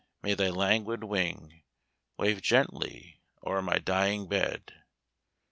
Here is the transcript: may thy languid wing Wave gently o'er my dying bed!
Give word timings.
may 0.23 0.33
thy 0.33 0.49
languid 0.49 1.03
wing 1.03 1.61
Wave 2.17 2.41
gently 2.41 3.21
o'er 3.45 3.61
my 3.61 3.77
dying 3.77 4.25
bed! 4.27 4.73